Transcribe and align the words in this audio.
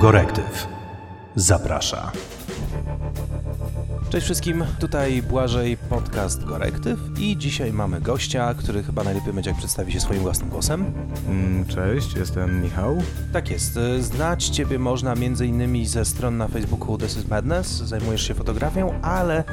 Gorektyw 0.00 0.68
zaprasza. 1.34 2.12
Cześć 4.10 4.24
wszystkim, 4.24 4.64
tutaj 4.80 5.22
Błażej, 5.22 5.76
podcast 5.76 6.44
Gorektyw 6.44 6.98
i 7.18 7.36
dzisiaj 7.36 7.72
mamy 7.72 8.00
gościa, 8.00 8.54
który 8.54 8.82
chyba 8.82 9.04
najlepiej 9.04 9.32
będzie 9.32 9.50
jak 9.50 9.58
przedstawi 9.58 9.92
się 9.92 10.00
swoim 10.00 10.20
własnym 10.20 10.48
głosem. 10.50 10.92
Mm, 11.28 11.66
Cześć, 11.66 12.14
jestem 12.14 12.62
Michał. 12.62 13.02
Tak 13.32 13.50
jest, 13.50 13.78
znać 14.00 14.48
Ciebie 14.48 14.78
można 14.78 15.12
m.in. 15.12 15.86
ze 15.86 16.04
stron 16.04 16.36
na 16.36 16.48
Facebooku 16.48 16.98
This 16.98 17.16
is 17.16 17.28
Madness, 17.28 17.68
zajmujesz 17.68 18.28
się 18.28 18.34
fotografią, 18.34 19.00
ale 19.02 19.44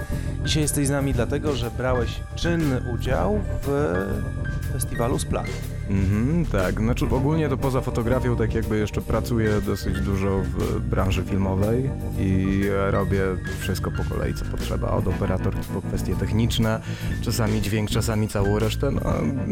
dzisiaj 0.44 0.64
jesteś 0.64 0.88
z 0.88 0.92
nami 0.92 1.14
dlatego, 1.14 1.56
że 1.56 1.72
brałeś 1.72 2.20
czynny 2.36 2.82
udział 2.94 3.40
w 3.62 3.96
festiwalu 4.74 5.20
Splat. 5.20 5.75
Mhm, 5.90 6.46
tak, 6.46 6.80
znaczy 6.80 7.06
ogólnie 7.12 7.50
to 7.50 7.58
poza 7.58 7.82
fotografią 7.82 8.36
tak 8.36 8.54
jakby 8.54 8.78
jeszcze 8.78 9.02
pracuję 9.02 9.62
dosyć 9.62 10.02
dużo 10.02 10.42
w 10.42 10.80
branży 10.80 11.24
filmowej 11.24 11.90
i 12.20 12.62
robię 12.90 13.22
wszystko 13.60 13.92
po 13.92 14.04
kolei 14.04 14.34
co 14.34 14.46
potrzeba, 14.46 14.92
od 14.92 15.08
operatorki 15.08 15.68
po 15.74 15.82
kwestie 15.82 16.16
techniczne, 16.16 16.82
czasami 17.22 17.62
dźwięk, 17.62 17.90
czasami 17.90 18.28
całą 18.28 18.60
resztę. 18.60 18.92
No, 18.92 19.02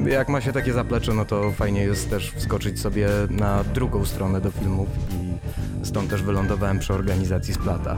jak 0.09 0.29
ma 0.29 0.41
się 0.41 0.53
takie 0.53 0.73
zaplecze, 0.73 1.13
no 1.13 1.25
to 1.25 1.51
fajnie 1.51 1.83
jest 1.83 2.09
też 2.09 2.31
wskoczyć 2.31 2.79
sobie 2.79 3.09
na 3.29 3.63
drugą 3.63 4.05
stronę 4.05 4.41
do 4.41 4.52
filmów 4.52 4.88
i 5.11 5.85
stąd 5.85 6.09
też 6.09 6.23
wylądowałem 6.23 6.79
przy 6.79 6.93
organizacji 6.93 7.53
Splata. 7.53 7.97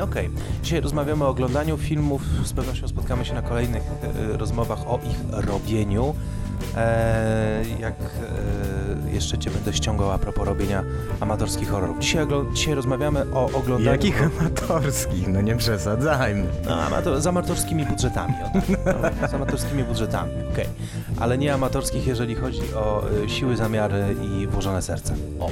Okej, 0.00 0.30
dzisiaj 0.62 0.80
rozmawiamy 0.80 1.24
o 1.24 1.28
oglądaniu 1.28 1.76
filmów, 1.76 2.22
z 2.44 2.52
pewnością 2.52 2.88
spotkamy 2.88 3.24
się 3.24 3.34
na 3.34 3.42
kolejnych 3.42 3.82
e, 4.32 4.36
rozmowach 4.36 4.78
o 4.88 4.98
ich 5.10 5.46
robieniu. 5.46 6.14
E, 6.76 7.64
jak 7.80 7.94
e, 7.94 9.12
jeszcze 9.12 9.38
Cię 9.38 9.50
będę 9.50 9.72
ściągał 9.72 10.10
a 10.12 10.18
propos 10.18 10.46
robienia 10.46 10.84
amatorskich 11.20 11.70
horrorów. 11.70 11.98
Dzisiaj, 11.98 12.26
dzisiaj 12.54 12.74
rozmawiamy 12.74 13.26
o 13.34 13.50
oglądaniu... 13.52 13.90
Jakich 13.90 14.22
amatorskich? 14.22 15.28
No 15.28 15.40
nie 15.40 15.56
przesadzajmy. 15.56 16.44
No, 16.68 16.82
amator, 16.82 17.20
z 17.20 17.26
amatorskimi 17.26 17.86
budżetami. 17.86 18.34
O, 18.44 18.60
tak. 19.02 19.12
no, 19.22 19.28
z 19.28 19.34
amatorskimi 19.34 19.84
budżetami, 19.84 20.32
okej. 20.52 20.66
Ale 21.20 21.38
nie 21.38 21.54
amatorskich, 21.54 22.06
jeżeli 22.06 22.34
chodzi 22.34 22.74
o 22.74 23.04
e, 23.24 23.28
siły, 23.28 23.56
zamiary 23.56 24.16
i 24.22 24.46
włożone 24.46 24.82
serce. 24.82 25.14
O, 25.40 25.48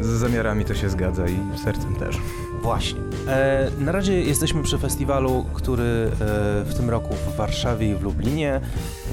Z 0.00 0.06
zamiarami 0.06 0.64
to 0.64 0.74
się 0.74 0.88
zgadza 0.90 1.22
i 1.28 1.58
sercem 1.64 1.94
też. 1.96 2.16
właśnie. 2.62 3.00
E, 3.28 3.70
na 3.78 3.92
razie 3.92 4.20
jesteśmy 4.20 4.62
przy 4.62 4.78
festiwalu, 4.78 5.44
który 5.54 5.82
e, 5.84 6.16
w 6.64 6.74
tym 6.76 6.90
roku 6.90 7.14
w 7.14 7.36
Warszawie 7.36 7.90
i 7.90 7.94
w 7.94 8.02
Lublinie. 8.02 8.60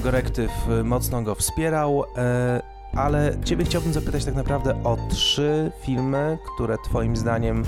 Gorektyw 0.02 0.50
e, 0.80 0.84
mocno 0.84 1.22
go 1.22 1.34
wspierał, 1.34 2.04
e, 2.16 2.78
ale 2.94 3.36
Ciebie 3.44 3.64
chciałbym 3.64 3.92
zapytać 3.92 4.24
tak 4.24 4.34
naprawdę 4.34 4.84
o 4.84 4.96
trzy 5.10 5.72
filmy, 5.82 6.38
które 6.54 6.76
Twoim 6.84 7.16
zdaniem 7.16 7.64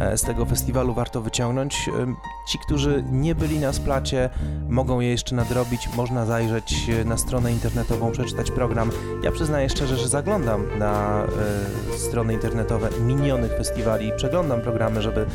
e, 0.00 0.18
z 0.18 0.22
tego 0.22 0.44
festiwalu 0.44 0.94
warto 0.94 1.20
wyciągnąć. 1.20 1.88
E, 1.88 2.14
Ci, 2.48 2.58
którzy 2.58 3.04
nie 3.10 3.34
byli 3.34 3.58
na 3.58 3.72
splacie, 3.72 4.30
mogą 4.68 5.00
je 5.00 5.10
jeszcze 5.10 5.34
nadrobić. 5.34 5.88
Można 5.96 6.26
zajrzeć 6.26 6.90
na 7.04 7.16
stronę 7.16 7.52
internetową, 7.52 8.12
przeczytać 8.12 8.50
program. 8.50 8.90
Ja 9.22 9.32
przyznaję 9.32 9.68
szczerze, 9.68 9.96
że 9.96 10.08
zaglądam 10.08 10.78
na 10.78 11.26
strony 11.96 12.32
internetowe 12.32 12.88
minionych 13.00 13.52
festiwali, 13.52 14.12
przeglądam 14.16 14.60
programy, 14.60 15.02
żeby 15.02 15.26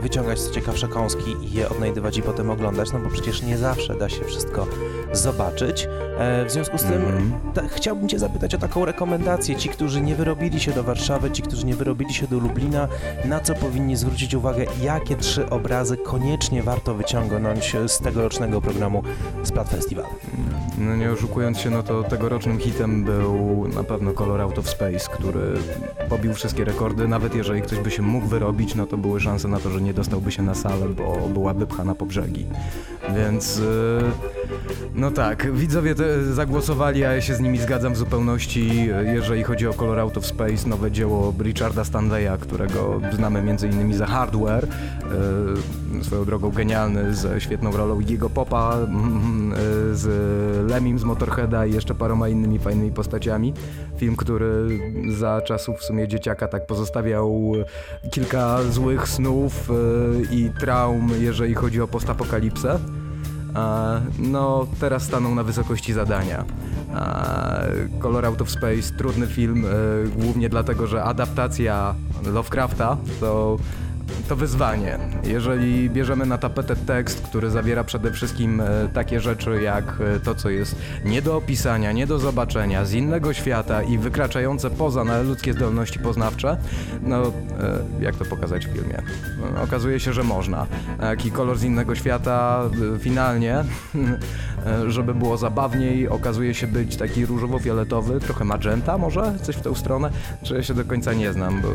wyciągać 0.00 0.40
co 0.40 0.54
ciekawsze 0.54 0.88
kąski 0.88 1.36
i 1.42 1.52
je 1.52 1.68
odnajdywać 1.68 2.18
i 2.18 2.22
potem 2.22 2.50
oglądać, 2.50 2.92
no 2.92 2.98
bo 2.98 3.10
przecież 3.10 3.42
nie 3.42 3.58
zawsze 3.58 3.94
da 3.94 4.08
się 4.08 4.24
wszystko 4.24 4.66
zobaczyć. 5.16 5.88
E, 6.18 6.44
w 6.44 6.50
związku 6.50 6.78
z 6.78 6.82
tym 6.82 6.92
Mhm. 6.92 7.32
ta, 7.54 7.62
chciałbym 7.68 8.08
Cię 8.08 8.18
zapytać 8.18 8.54
o 8.54 8.58
taką 8.58 8.84
rekomendację. 8.84 9.56
Ci, 9.56 9.68
którzy 9.68 10.00
nie 10.00 10.14
wyrobili 10.14 10.60
się 10.60 10.72
do 10.72 10.82
Warszawy, 10.82 11.30
ci, 11.30 11.42
którzy 11.42 11.66
nie 11.66 11.74
wyrobili 11.74 12.14
się 12.14 12.26
do 12.26 12.38
Lublina, 12.38 12.88
na 13.24 13.40
co 13.40 13.54
powinni 13.54 13.96
zwrócić 13.96 14.34
uwagę, 14.34 14.66
jakie 14.82 15.16
trzy 15.16 15.50
obrazy 15.50 15.96
koniecznie 15.96 16.62
warto 16.62 16.94
wyciągnąć 16.94 17.76
z 17.86 17.98
tegorocznego 17.98 18.60
programu 18.60 19.02
Splat 19.42 19.68
Festival. 19.68 20.04
No 20.78 20.96
nie 20.96 21.10
oszukując 21.10 21.58
się, 21.58 21.70
no 21.70 21.82
to 21.82 22.02
tegorocznym 22.02 22.58
hitem 22.58 23.04
był 23.04 23.68
na 23.74 23.84
pewno 23.84 24.12
Color 24.12 24.40
Out 24.40 24.58
of 24.58 24.70
Space, 24.70 25.10
który 25.12 25.40
pobił 26.08 26.34
wszystkie 26.34 26.64
rekordy. 26.64 27.08
Nawet 27.08 27.34
jeżeli 27.34 27.62
ktoś 27.62 27.78
by 27.78 27.90
się 27.90 28.02
mógł 28.02 28.26
wyrobić, 28.26 28.74
no 28.74 28.86
to 28.86 28.96
były 28.96 29.20
szanse 29.20 29.48
na 29.48 29.58
to, 29.60 29.70
że 29.70 29.80
nie 29.80 29.94
dostałby 29.94 30.32
się 30.32 30.42
na 30.42 30.54
salę, 30.54 30.88
bo 30.88 31.28
byłaby 31.28 31.66
pchana 31.66 31.94
po 31.94 32.06
brzegi. 32.06 32.46
Więc 33.16 33.56
yy, 33.58 33.64
no 34.94 35.10
tak, 35.10 35.52
widzowie 35.52 35.94
zagłosowali, 36.32 37.04
a 37.04 37.12
ja 37.12 37.20
się 37.20 37.34
z 37.34 37.40
nimi 37.40 37.58
zgadzam 37.58 37.94
w 37.94 37.96
zupełności, 37.96 38.88
jeżeli 39.04 39.42
chodzi 39.42 39.66
o 39.66 39.72
Color 39.72 39.98
Out 39.98 40.16
of 40.16 40.26
Space, 40.26 40.68
nowe 40.68 40.90
dzieło 40.90 41.34
Richarda 41.40 41.84
Stanleya, 41.84 42.38
którego 42.40 43.00
znamy 43.12 43.38
m.in. 43.38 43.94
za 43.94 44.06
Hardware, 44.06 44.66
yy, 45.94 46.04
swoją 46.04 46.24
drogą 46.24 46.50
genialny, 46.50 47.14
ze 47.14 47.40
świetną 47.40 47.72
rolą 47.76 48.00
Iggy'ego 48.00 48.30
Popa, 48.30 48.76
mm, 48.76 49.50
yy, 49.50 49.96
z 49.96 50.70
Lemim 50.70 50.98
z 50.98 51.04
Motorheada 51.04 51.66
i 51.66 51.72
jeszcze 51.72 51.94
paroma 51.94 52.28
innymi 52.28 52.58
fajnymi 52.58 52.92
postaciami. 52.92 53.54
Film, 53.96 54.16
który 54.16 54.80
za 55.18 55.40
czasów 55.40 55.78
w 55.78 55.84
sumie 55.84 56.08
dzieciaka 56.08 56.48
tak 56.48 56.66
pozostawiał 56.66 57.52
kilka 58.10 58.62
złych 58.62 59.08
snów 59.08 59.68
yy, 59.68 60.36
i 60.36 60.50
traum, 60.60 61.10
jeżeli 61.20 61.54
chodzi 61.54 61.80
o 61.80 61.88
postapokalipsę. 61.88 62.78
No, 64.18 64.66
teraz 64.80 65.02
staną 65.02 65.34
na 65.34 65.42
wysokości 65.42 65.92
zadania. 65.92 66.44
Color 67.98 68.26
Out 68.26 68.42
of 68.42 68.50
Space, 68.50 68.94
trudny 68.98 69.26
film, 69.26 69.64
e, 69.66 69.68
głównie 70.08 70.48
dlatego, 70.48 70.86
że 70.86 71.04
adaptacja 71.04 71.94
Lovecrafta 72.26 72.96
to, 73.20 73.56
to 74.28 74.36
wyzwanie. 74.36 74.98
Jeżeli 75.24 75.90
bierzemy 75.90 76.26
na 76.26 76.38
tapetę 76.38 76.76
tekst, 76.76 77.20
który 77.20 77.50
zawiera 77.50 77.84
przede 77.84 78.12
wszystkim 78.12 78.60
e, 78.60 78.66
takie 78.92 79.20
rzeczy 79.20 79.62
jak 79.62 79.84
e, 79.84 80.20
to, 80.20 80.34
co 80.34 80.50
jest 80.50 80.76
nie 81.04 81.22
do 81.22 81.36
opisania, 81.36 81.92
nie 81.92 82.06
do 82.06 82.18
zobaczenia, 82.18 82.84
z 82.84 82.92
innego 82.92 83.32
świata 83.32 83.82
i 83.82 83.98
wykraczające 83.98 84.70
poza 84.70 85.04
na 85.04 85.20
ludzkie 85.20 85.52
zdolności 85.52 85.98
poznawcze, 85.98 86.56
no 87.02 87.22
e, 87.26 87.32
jak 88.00 88.16
to 88.16 88.24
pokazać 88.24 88.66
w 88.66 88.72
filmie? 88.72 89.02
No, 89.54 89.62
okazuje 89.62 90.00
się, 90.00 90.12
że 90.12 90.22
można. 90.22 90.66
A 91.00 91.06
Jaki 91.06 91.30
kolor 91.30 91.58
z 91.58 91.62
innego 91.62 91.94
świata 91.94 92.62
finalnie, 92.98 93.64
żeby 94.88 95.14
było 95.14 95.36
zabawniej, 95.36 96.08
okazuje 96.08 96.54
się 96.54 96.66
być 96.66 96.96
taki 96.96 97.26
różowo-fioletowy, 97.26 98.20
trochę 98.20 98.44
magenta 98.44 98.98
może, 98.98 99.34
coś 99.42 99.56
w 99.56 99.60
tę 99.60 99.74
stronę, 99.74 100.10
czy 100.42 100.54
ja 100.54 100.62
się 100.62 100.74
do 100.74 100.84
końca 100.84 101.12
nie 101.12 101.32
znam, 101.32 101.62
bo 101.62 101.68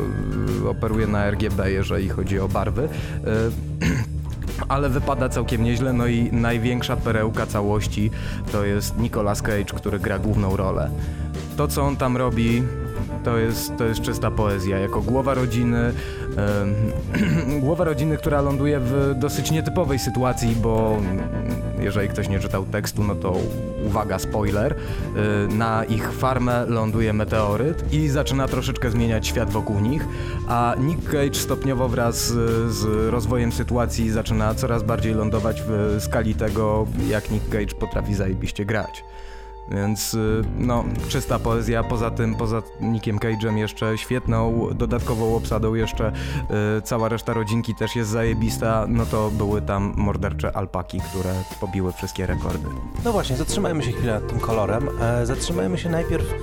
e, 0.66 0.70
operuję 0.70 1.06
na 1.06 1.30
RGB, 1.30 1.70
jeżeli 1.70 2.08
chodzi 2.08 2.38
o 2.38 2.48
barwy. 2.48 2.82
E, 2.82 3.28
ale 4.68 4.88
wypada 4.88 5.28
całkiem 5.28 5.64
nieźle, 5.64 5.92
no 5.92 6.06
i 6.06 6.32
największa 6.32 6.96
perełka 6.96 7.46
całości 7.46 8.10
to 8.52 8.64
jest 8.64 8.98
Nicolas 8.98 9.42
Cage, 9.42 9.64
który 9.64 9.98
gra 9.98 10.18
główną 10.18 10.56
rolę. 10.56 10.90
To, 11.56 11.68
co 11.68 11.82
on 11.82 11.96
tam 11.96 12.16
robi, 12.16 12.62
to 13.24 13.38
jest, 13.38 13.76
to 13.76 13.84
jest 13.84 14.00
czysta 14.00 14.30
poezja. 14.30 14.78
Jako 14.78 15.00
głowa 15.00 15.34
rodziny, 15.34 15.92
głowa 17.60 17.84
rodziny, 17.84 18.16
która 18.16 18.40
ląduje 18.40 18.80
w 18.80 19.14
dosyć 19.18 19.50
nietypowej 19.50 19.98
sytuacji, 19.98 20.56
bo 20.62 20.96
jeżeli 21.80 22.08
ktoś 22.08 22.28
nie 22.28 22.40
czytał 22.40 22.64
tekstu, 22.64 23.04
no 23.04 23.14
to 23.14 23.36
uwaga, 23.86 24.18
spoiler, 24.18 24.72
y, 24.72 25.54
na 25.54 25.84
ich 25.84 26.12
farmę 26.12 26.66
ląduje 26.66 27.12
meteoryt 27.12 27.92
i 27.92 28.08
zaczyna 28.08 28.48
troszeczkę 28.48 28.90
zmieniać 28.90 29.26
świat 29.26 29.50
wokół 29.50 29.80
nich, 29.80 30.04
a 30.48 30.74
Nick 30.78 31.10
Cage 31.10 31.34
stopniowo 31.34 31.88
wraz 31.88 32.26
z 32.68 33.10
rozwojem 33.10 33.52
sytuacji 33.52 34.10
zaczyna 34.10 34.54
coraz 34.54 34.82
bardziej 34.82 35.14
lądować 35.14 35.62
w 35.66 35.96
skali 36.00 36.34
tego, 36.34 36.86
jak 37.08 37.30
Nick 37.30 37.48
Cage 37.48 37.74
potrafi 37.80 38.14
zajebiście 38.14 38.64
grać. 38.64 39.04
Więc 39.68 40.14
y, 40.14 40.42
no, 40.58 40.84
czysta 41.08 41.38
poezja, 41.38 41.84
poza 41.84 42.10
tym, 42.10 42.34
poza 42.34 42.62
Nickiem 42.80 43.18
Cage'em 43.18 43.56
jeszcze 43.56 43.98
świetną, 43.98 44.68
dodatkową 44.74 45.36
obsadą 45.36 45.74
jeszcze 45.74 46.12
y, 46.78 46.82
cała 46.82 47.08
reszta 47.08 47.32
rodzinki 47.32 47.74
też 47.74 47.96
jest 47.96 48.10
zajebista, 48.10 48.86
no 48.88 49.06
to 49.06 49.30
były 49.30 49.62
tam 49.62 49.94
mordercze 49.96 50.56
alpaki, 50.56 51.00
które 51.00 51.34
pobiły 51.60 51.92
wszystkie 51.92 52.26
rekordy. 52.26 52.66
No 53.04 53.12
właśnie, 53.12 53.36
zatrzymajmy 53.36 53.82
się 53.82 53.92
chwilę 53.92 54.20
nad 54.20 54.28
tym 54.28 54.40
kolorem. 54.40 54.88
E, 55.00 55.26
zatrzymajmy 55.26 55.78
się 55.78 55.88
najpierw 55.88 56.34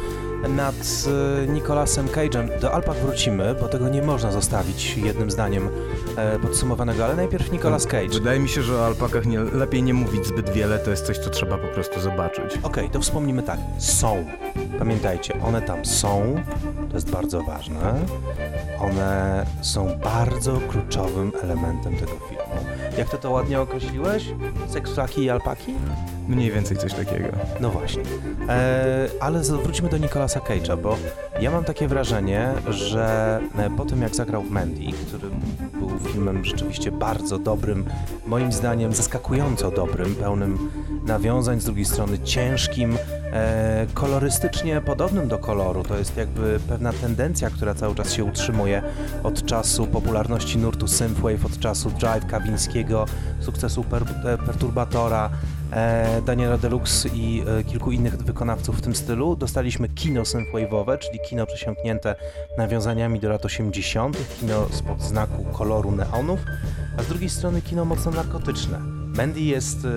nad 0.49 0.75
e, 1.43 1.47
Nicolasem 1.47 2.07
Cage'em. 2.07 2.59
Do 2.59 2.73
Alpak 2.73 2.97
wrócimy, 2.97 3.55
bo 3.61 3.67
tego 3.67 3.89
nie 3.89 4.01
można 4.01 4.31
zostawić 4.31 4.97
jednym 4.97 5.31
zdaniem 5.31 5.69
e, 6.17 6.39
podsumowanego, 6.39 7.05
ale 7.05 7.15
najpierw 7.15 7.51
Nicolas 7.51 7.87
Cage. 7.87 8.09
Wydaje 8.13 8.39
mi 8.39 8.49
się, 8.49 8.61
że 8.61 8.75
o 8.75 8.85
alpakach 8.85 9.25
nie, 9.25 9.39
lepiej 9.39 9.83
nie 9.83 9.93
mówić 9.93 10.25
zbyt 10.25 10.49
wiele, 10.49 10.79
to 10.79 10.91
jest 10.91 11.05
coś, 11.05 11.17
co 11.17 11.29
trzeba 11.29 11.57
po 11.57 11.67
prostu 11.67 11.99
zobaczyć. 11.99 12.59
Okej, 12.63 12.89
to 12.89 13.01
wspomnimy 13.01 13.43
tak. 13.43 13.59
Są. 13.77 14.25
Pamiętajcie, 14.79 15.41
one 15.41 15.61
tam 15.61 15.85
są. 15.85 16.35
To 16.89 16.95
jest 16.95 17.11
bardzo 17.11 17.41
ważne. 17.41 18.05
One 18.79 19.45
są 19.61 19.99
bardzo 20.03 20.59
kluczowym 20.69 21.31
elementem 21.43 21.95
tego 21.95 22.11
filmu. 22.29 22.76
Jak 22.97 23.09
ty 23.09 23.17
to 23.17 23.31
ładnie 23.31 23.61
określiłeś? 23.61 24.25
Seksflaki 24.67 25.23
i 25.23 25.29
alpaki? 25.29 25.73
Mniej 26.27 26.51
więcej 26.51 26.77
coś 26.77 26.93
takiego. 26.93 27.27
No 27.59 27.69
właśnie. 27.69 28.03
E, 28.49 29.09
ale 29.19 29.39
wróćmy 29.39 29.89
do 29.89 29.97
Nicolasa 29.97 30.39
Cage'a, 30.39 30.77
bo 30.77 30.97
ja 31.41 31.51
mam 31.51 31.63
takie 31.63 31.87
wrażenie, 31.87 32.53
że 32.69 33.39
e, 33.57 33.69
po 33.69 33.85
tym 33.85 34.01
jak 34.01 34.15
zagrał 34.15 34.43
Mandy, 34.43 34.91
który 35.07 35.29
był 35.73 35.99
filmem 35.99 36.45
rzeczywiście 36.45 36.91
bardzo 36.91 37.39
dobrym, 37.39 37.85
moim 38.25 38.51
zdaniem 38.51 38.93
zaskakująco 38.93 39.71
dobrym, 39.71 40.15
pełnym 40.15 40.69
nawiązań, 41.07 41.61
z 41.61 41.65
drugiej 41.65 41.85
strony 41.85 42.19
ciężkim, 42.19 42.97
e, 43.33 43.87
kolorystycznie 43.93 44.81
podobnym 44.81 45.27
do 45.27 45.37
koloru. 45.37 45.83
To 45.83 45.97
jest 45.97 46.17
jakby 46.17 46.59
pewna 46.67 46.93
tendencja, 46.93 47.49
która 47.49 47.75
cały 47.75 47.95
czas 47.95 48.13
się 48.13 48.23
utrzymuje 48.23 48.81
od 49.23 49.45
czasu 49.45 49.87
popularności 49.87 50.57
nurtu 50.57 50.87
synthwave, 50.87 51.45
od 51.45 51.59
czasu 51.59 51.89
Drive 51.91 52.25
Kawińskiego, 52.25 53.05
sukcesu 53.39 53.83
per, 53.83 54.03
e, 54.25 54.37
Perturbatora, 54.37 55.29
e, 55.71 56.21
Daniela 56.21 56.57
Deluxe 56.57 57.09
i 57.09 57.43
e, 57.59 57.63
kilku 57.63 57.91
innych 57.91 58.17
wykonawców 58.17 58.77
w 58.77 58.81
tym 58.81 58.95
stylu. 58.95 59.35
Dostaliśmy 59.35 59.89
kino 59.89 60.21
synthwave'owe, 60.21 60.97
czyli 60.97 61.19
kino 61.19 61.45
przesiąknięte 61.45 62.15
nawiązaniami 62.57 63.19
do 63.19 63.29
lat 63.29 63.45
80., 63.45 64.17
kino 64.39 64.67
spod 64.71 65.01
znaku 65.01 65.43
koloru 65.43 65.91
neonów, 65.91 66.39
a 66.97 67.03
z 67.03 67.07
drugiej 67.07 67.29
strony 67.29 67.61
kino 67.61 67.85
mocno 67.85 68.11
narkotyczne. 68.11 68.96
Mandy 69.17 69.41
jest 69.41 69.85
e, 69.85 69.89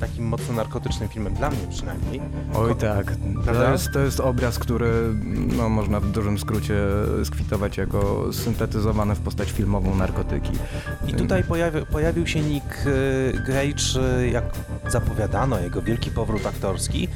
takim 0.00 0.24
mocno 0.26 0.54
narkotycznym 0.54 1.08
filmem, 1.08 1.34
dla 1.34 1.50
mnie 1.50 1.58
przynajmniej. 1.70 2.20
Oj 2.54 2.68
Ko- 2.68 2.74
tak, 2.74 3.16
to 3.46 3.72
jest, 3.72 3.92
to 3.92 3.98
jest 3.98 4.20
obraz, 4.20 4.58
który 4.58 4.90
no, 5.56 5.68
można 5.68 6.00
w 6.00 6.10
dużym 6.10 6.38
skrócie 6.38 6.74
skwitować 7.24 7.76
jako 7.76 8.32
syntetyzowane 8.32 9.14
w 9.14 9.20
postać 9.20 9.50
filmową 9.50 9.94
narkotyki. 9.94 10.50
I 11.08 11.14
tutaj 11.14 11.44
pojawi, 11.44 11.86
pojawił 11.86 12.26
się 12.26 12.40
Nick 12.40 12.86
e, 12.86 13.32
Gage, 13.32 14.18
e, 14.18 14.28
jak 14.28 14.44
zapowiadano, 14.88 15.60
jego 15.60 15.82
wielki 15.82 16.10
powrót 16.10 16.46
aktorski. 16.46 17.08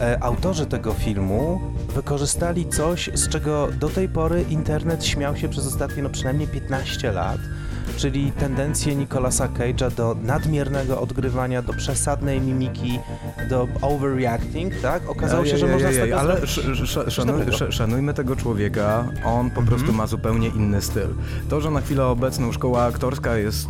E, 0.00 0.22
Autorzy 0.22 0.66
tego 0.66 0.92
filmu 0.92 1.60
wykorzystali 1.94 2.68
coś, 2.68 3.10
z 3.14 3.28
czego 3.28 3.68
do 3.80 3.88
tej 3.88 4.08
pory 4.08 4.42
internet 4.42 5.04
śmiał 5.04 5.36
się 5.36 5.48
przez 5.48 5.66
ostatnie 5.66 6.02
no 6.02 6.10
przynajmniej 6.10 6.48
15 6.48 7.12
lat, 7.12 7.40
czyli 7.96 8.32
tendencję 8.32 8.94
Nicolasa 8.96 9.48
Cage'a 9.48 9.90
do 9.90 10.16
nadmiernego 10.22 11.00
odgrywania, 11.00 11.62
do 11.62 11.72
przesadnej 11.72 12.40
mimiki, 12.40 12.98
do 13.48 13.68
overreacting, 13.82 14.74
tak? 14.80 15.10
Okazało 15.10 15.44
się, 15.46 15.58
że 15.58 15.66
można 15.66 15.92
z 15.92 15.96
tego 15.96 16.20
Ale 16.20 16.36
szanujmy 17.70 18.14
tego 18.14 18.36
człowieka, 18.36 19.04
on 19.24 19.50
po 19.50 19.60
Mhm. 19.60 19.66
prostu 19.66 19.92
ma 19.92 20.06
zupełnie 20.06 20.48
inny 20.48 20.82
styl. 20.82 21.08
To, 21.48 21.60
że 21.60 21.70
na 21.70 21.80
chwilę 21.80 22.06
obecną 22.06 22.52
szkoła 22.52 22.82
aktorska 22.84 23.36
jest, 23.36 23.68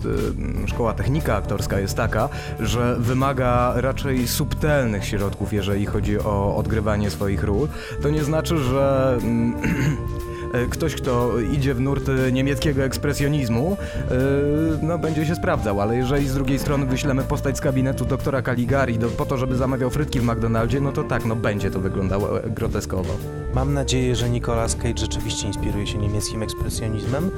szkoła 0.67 0.93
technika 0.95 1.37
aktorska 1.37 1.79
jest 1.81 1.97
taka, 1.97 2.29
że 2.61 2.97
wymaga 2.99 3.73
raczej 3.77 4.29
subtelnych 4.29 5.05
środków, 5.05 5.53
jeżeli 5.53 5.87
chodzi 5.87 6.19
o 6.21 6.57
odgrywanie 6.57 7.11
swoich 7.11 7.45
ról, 7.45 7.69
to 8.03 8.11
nie 8.11 8.25
znaczy, 8.25 8.59
że... 8.59 9.19
e, 10.53 10.67
Ktoś, 10.67 10.95
kto 10.95 11.41
idzie 11.41 11.75
w 11.75 11.81
nurty 11.81 12.33
niemieckiego 12.33 12.83
ekspresjonizmu, 12.83 13.77
yy, 14.11 14.79
no 14.83 14.99
będzie 14.99 15.27
się 15.27 15.35
sprawdzał, 15.35 15.81
ale 15.81 15.97
jeżeli 15.97 16.29
z 16.29 16.35
drugiej 16.35 16.59
strony 16.59 16.87
wyślemy 16.87 17.23
postać 17.23 17.57
z 17.57 17.61
kabinetu 17.61 18.05
doktora 18.05 18.43
Caligari 18.43 18.99
do, 18.99 19.09
po 19.09 19.27
to, 19.27 19.37
żeby 19.37 19.57
zamawiał 19.57 19.91
frytki 19.91 20.21
w 20.21 20.25
McDonaldzie, 20.25 20.81
no 20.81 20.93
to 20.93 21.05
tak, 21.05 21.25
no 21.25 21.37
będzie 21.37 21.71
to 21.71 21.81
wyglądało 21.81 22.45
e, 22.45 22.51
groteskowo. 22.51 23.15
Mam 23.55 23.75
nadzieję, 23.75 24.17
że 24.17 24.31
Nicolas 24.31 24.77
Cage 24.77 24.99
rzeczywiście 24.99 25.47
inspiruje 25.47 25.87
się 25.87 25.99
niemieckim 25.99 26.43
ekspresjonizmem, 26.43 27.31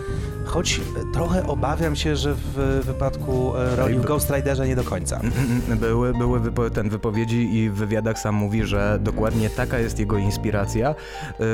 choć 0.45 0.81
e, 0.81 1.13
trochę 1.13 1.47
obawiam 1.47 1.97
się, 1.97 2.17
że 2.17 2.35
w 2.35 2.81
wypadku 2.85 3.57
e, 3.57 3.77
roli 3.77 3.99
w 3.99 4.05
Ghost 4.05 4.31
Riderze 4.31 4.69
nie 4.69 4.77
do 4.77 4.85
końca. 4.85 5.21
Były, 5.81 6.13
były 6.13 6.41
wypo, 6.41 6.71
ten 6.71 6.89
wypowiedzi 6.89 7.57
i 7.57 7.71
w 7.71 7.75
wywiadach 7.75 8.19
sam 8.19 8.35
mówi, 8.35 8.65
że 8.65 8.99
dokładnie 9.03 9.51
taka 9.51 9.79
jest 9.79 9.99
jego 9.99 10.19
inspiracja. 10.19 10.95
Yy, 11.41 11.47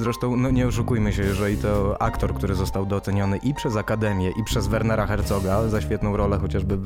Zresztą, 0.00 0.36
no 0.36 0.50
nie 0.50 0.66
oszukujmy 0.66 1.12
się, 1.12 1.22
jeżeli 1.22 1.56
to 1.56 2.02
aktor, 2.02 2.34
który 2.34 2.54
został 2.54 2.86
doceniony 2.86 3.36
i 3.36 3.54
przez 3.54 3.76
Akademię, 3.76 4.30
i 4.30 4.44
przez 4.44 4.66
Wernera 4.66 5.06
Herzoga 5.06 5.68
za 5.68 5.80
świetną 5.80 6.16
rolę, 6.16 6.38
chociażby, 6.38 6.78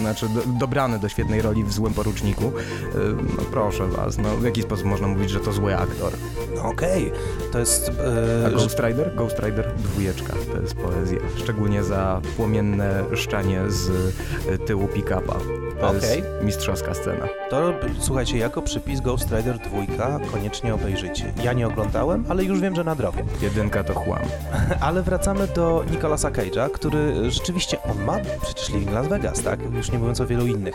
znaczy 0.00 0.28
do, 0.28 0.40
dobrany 0.58 0.98
do 0.98 1.08
świetnej 1.08 1.42
roli 1.42 1.64
w 1.64 1.72
Złym 1.72 1.94
Poruczniku, 1.94 2.44
yy, 2.44 3.16
no 3.36 3.42
proszę 3.50 3.86
was, 3.86 4.18
no 4.18 4.36
w 4.36 4.44
jaki 4.44 4.62
sposób 4.62 4.86
można 4.86 5.08
mówić, 5.08 5.30
że 5.30 5.40
to 5.40 5.52
zły 5.52 5.76
aktor? 5.76 6.12
No 6.56 6.62
okej, 6.68 7.12
to 7.52 7.58
jest... 7.58 7.92
A 8.44 8.48
E, 8.48 8.50
Ghost 8.52 8.78
Rider? 8.80 9.14
Ghost 9.14 9.38
Rider 9.38 9.72
dwójeczka, 9.78 10.32
to 10.52 10.60
jest 10.60 10.74
Szczególnie 11.36 11.82
za 11.82 12.20
płomienne 12.36 13.04
szczanie 13.14 13.60
z 13.68 13.88
y, 14.48 14.58
tyłu 14.58 14.88
pick-upa. 14.88 15.61
To 15.82 15.88
Okej. 15.88 16.18
jest 16.18 16.28
mistrzowska 16.42 16.94
scena. 16.94 17.28
to, 17.50 17.72
słuchajcie, 17.98 18.38
jako 18.38 18.62
przypis 18.62 19.00
Ghost 19.00 19.30
Rider 19.30 19.58
2 19.58 20.18
koniecznie 20.32 20.74
obejrzyjcie. 20.74 21.32
Ja 21.44 21.52
nie 21.52 21.66
oglądałem, 21.66 22.24
ale 22.28 22.44
już 22.44 22.60
wiem, 22.60 22.74
że 22.74 22.84
nadrobię. 22.84 23.24
Jedynka 23.40 23.84
to 23.84 23.94
chłam. 23.94 24.22
Ale 24.80 25.02
wracamy 25.02 25.46
do 25.46 25.84
Nicolasa 25.90 26.30
Cage'a, 26.30 26.70
który 26.70 27.30
rzeczywiście, 27.30 27.82
on 27.82 28.04
ma 28.04 28.18
przecież 28.42 28.68
Living 28.68 28.92
Las 28.92 29.08
Vegas, 29.08 29.42
tak? 29.42 29.60
Już 29.72 29.92
nie 29.92 29.98
mówiąc 29.98 30.20
o 30.20 30.26
wielu 30.26 30.46
innych 30.46 30.74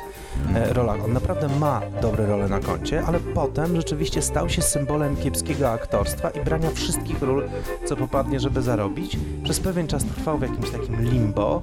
e, 0.55 0.73
rolach. 0.73 1.03
On 1.05 1.13
naprawdę 1.13 1.47
ma 1.59 1.81
dobre 2.01 2.25
role 2.25 2.47
na 2.47 2.59
koncie, 2.59 3.03
ale 3.05 3.19
potem 3.19 3.75
rzeczywiście 3.75 4.21
stał 4.21 4.49
się 4.49 4.61
symbolem 4.61 5.15
kiepskiego 5.15 5.69
aktorstwa 5.69 6.29
i 6.29 6.39
brania 6.39 6.69
wszystkich 6.71 7.21
ról, 7.21 7.43
co 7.85 7.95
popadnie, 7.95 8.39
żeby 8.39 8.61
zarobić. 8.61 9.17
Przez 9.43 9.59
pewien 9.59 9.87
czas 9.87 10.03
trwał 10.05 10.37
w 10.37 10.41
jakimś 10.41 10.69
takim 10.69 11.01
limbo. 11.01 11.61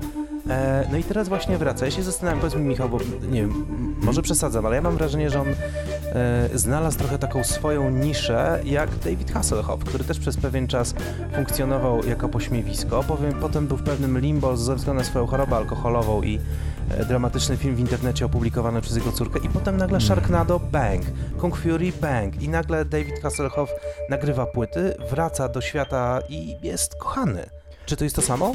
E, 0.51 0.89
no 0.91 0.99
i 0.99 1.05
teraz 1.05 1.29
właśnie 1.29 1.59
wraca. 1.59 1.85
Ja 1.85 1.91
się 1.91 2.03
zastanawiam, 2.03 2.41
powiedz 2.41 2.57
mi 2.57 2.65
Michał, 2.65 2.89
bo 2.89 2.99
nie 3.31 3.41
wiem, 3.41 3.67
może 4.03 4.23
przesadzam, 4.23 4.67
ale 4.67 4.77
ja 4.77 4.83
mam 4.83 4.97
wrażenie, 4.97 5.31
że 5.31 5.41
on 5.41 5.49
e, 5.49 6.49
znalazł 6.55 6.99
trochę 6.99 7.19
taką 7.19 7.45
swoją 7.45 7.91
niszę, 7.91 8.61
jak 8.65 8.99
David 8.99 9.31
Hasselhoff, 9.31 9.85
który 9.85 10.05
też 10.05 10.19
przez 10.19 10.37
pewien 10.37 10.67
czas 10.67 10.95
funkcjonował 11.35 12.05
jako 12.05 12.29
pośmiewisko, 12.29 13.05
powiem, 13.09 13.33
potem 13.41 13.67
był 13.67 13.77
w 13.77 13.83
pewnym 13.83 14.19
limbo 14.19 14.57
ze 14.57 14.75
względu 14.75 15.03
na 15.03 15.09
swoją 15.09 15.27
chorobę 15.27 15.57
alkoholową 15.57 16.23
i 16.23 16.41
e, 16.91 17.05
dramatyczny 17.05 17.57
film 17.57 17.77
w 17.77 17.81
internecie 17.81 18.27
opublikowany 18.27 18.81
przez 18.81 18.97
jego 18.97 19.13
córkę 19.13 19.39
i 19.39 19.49
potem 19.49 19.77
nagle 19.77 20.01
Sharknado 20.01 20.61
bang, 20.61 21.03
Kung 21.39 21.57
Fury 21.57 21.93
bang 22.01 22.43
i 22.43 22.49
nagle 22.49 22.85
David 22.85 23.21
Hasselhoff 23.23 23.71
nagrywa 24.11 24.47
płyty, 24.47 24.95
wraca 25.11 25.49
do 25.49 25.61
świata 25.61 26.21
i 26.29 26.57
jest 26.63 26.95
kochany. 26.95 27.47
Czy 27.87 27.97
to 27.97 28.05
jest 28.05 28.17
to 28.17 28.23
samo? 28.23 28.53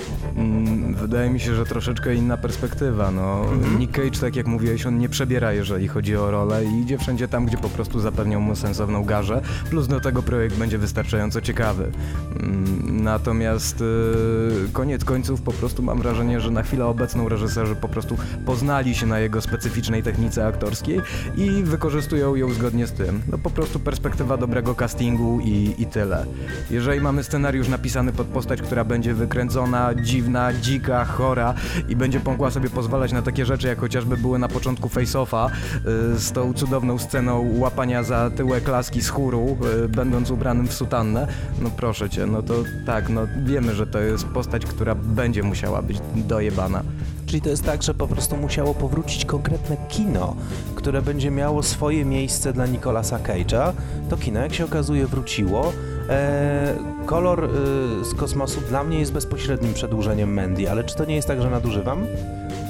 Wydaje 1.01 1.29
mi 1.29 1.39
się, 1.39 1.55
że 1.55 1.65
troszeczkę 1.65 2.15
inna 2.15 2.37
perspektywa. 2.37 3.11
No, 3.11 3.39
Mhm. 3.53 3.79
Nick 3.79 3.91
Cage, 3.95 4.19
tak 4.21 4.35
jak 4.35 4.47
mówiłeś, 4.47 4.85
on 4.85 4.97
nie 4.97 5.09
przebiera, 5.09 5.53
jeżeli 5.53 5.87
chodzi 5.87 6.15
o 6.15 6.31
rolę 6.31 6.65
i 6.65 6.81
idzie 6.81 6.97
wszędzie 6.97 7.27
tam, 7.27 7.45
gdzie 7.45 7.57
po 7.57 7.69
prostu 7.69 7.99
zapewnią 7.99 8.39
mu 8.39 8.55
sensowną 8.55 9.03
garzę, 9.05 9.41
plus 9.69 9.87
do 9.87 9.99
tego 9.99 10.23
projekt 10.23 10.55
będzie 10.57 10.77
wystarczająco 10.77 11.41
ciekawy. 11.41 11.91
Mm, 12.39 13.03
Natomiast 13.03 13.79
yy, 13.79 14.69
koniec 14.73 15.05
końców 15.05 15.41
po 15.41 15.51
prostu 15.53 15.83
mam 15.83 16.01
wrażenie, 16.01 16.39
że 16.39 16.51
na 16.51 16.63
chwilę 16.63 16.85
obecną 16.85 17.29
reżyserzy 17.29 17.75
po 17.75 17.87
prostu 17.89 18.17
poznali 18.45 18.95
się 18.95 19.05
na 19.05 19.19
jego 19.19 19.41
specyficznej 19.41 20.03
technice 20.03 20.47
aktorskiej 20.47 21.01
i 21.37 21.49
wykorzystują 21.63 22.35
ją 22.35 22.53
zgodnie 22.53 22.87
z 22.87 22.91
tym. 22.91 23.21
No 23.31 23.37
po 23.37 23.49
prostu 23.49 23.79
perspektywa 23.79 24.37
dobrego 24.37 24.75
castingu 24.75 25.39
i, 25.43 25.75
i 25.77 25.85
tyle. 25.85 26.25
Jeżeli 26.71 27.01
mamy 27.01 27.23
scenariusz 27.23 27.67
napisany 27.67 28.11
pod 28.13 28.27
postać, 28.27 28.61
która 28.61 28.83
będzie 28.83 29.13
wykręcona, 29.13 29.95
dziwna, 29.95 30.53
dzika, 30.53 30.88
chora 30.95 31.53
i 31.89 31.95
będzie 31.95 32.21
mogła 32.25 32.51
sobie 32.51 32.69
pozwalać 32.69 33.11
na 33.11 33.21
takie 33.21 33.45
rzeczy, 33.45 33.67
jak 33.67 33.79
chociażby 33.79 34.17
były 34.17 34.39
na 34.39 34.47
początku 34.47 34.89
Face-Offa 34.89 35.49
y, 35.49 36.19
z 36.19 36.31
tą 36.31 36.53
cudowną 36.53 36.97
sceną 36.97 37.53
łapania 37.57 38.03
za 38.03 38.29
tyłek 38.29 38.67
laski 38.67 39.01
z 39.01 39.09
chóru, 39.09 39.57
y, 39.85 39.89
będąc 39.89 40.31
ubranym 40.31 40.67
w 40.67 40.73
sutannę, 40.73 41.27
no 41.61 41.69
proszę 41.77 42.09
cię, 42.09 42.25
no 42.25 42.41
to 42.43 42.53
tak, 42.85 43.09
no 43.09 43.21
wiemy, 43.43 43.75
że 43.75 43.87
to 43.87 43.99
jest 43.99 44.25
postać, 44.25 44.65
która 44.65 44.95
będzie 44.95 45.43
musiała 45.43 45.81
być 45.81 45.97
dojebana. 46.15 46.83
Czyli 47.25 47.41
to 47.41 47.49
jest 47.49 47.63
tak, 47.63 47.83
że 47.83 47.93
po 47.93 48.07
prostu 48.07 48.37
musiało 48.37 48.73
powrócić 48.73 49.25
konkretne 49.25 49.77
kino, 49.89 50.35
które 50.75 51.01
będzie 51.01 51.31
miało 51.31 51.63
swoje 51.63 52.05
miejsce 52.05 52.53
dla 52.53 52.65
Nicolasa 52.65 53.17
Cage'a. 53.17 53.71
To 54.09 54.17
kino, 54.17 54.39
jak 54.39 54.53
się 54.53 54.65
okazuje, 54.65 55.07
wróciło. 55.07 55.73
Eee, 56.09 56.75
kolor 57.05 57.43
y, 57.43 58.05
z 58.05 58.13
kosmosu 58.13 58.61
dla 58.61 58.83
mnie 58.83 58.99
jest 58.99 59.13
bezpośrednim 59.13 59.73
przedłużeniem 59.73 60.33
Mandy, 60.33 60.71
ale 60.71 60.83
czy 60.83 60.95
to 60.95 61.05
nie 61.05 61.15
jest 61.15 61.27
tak, 61.27 61.41
że 61.41 61.49
nadużywam? 61.49 62.05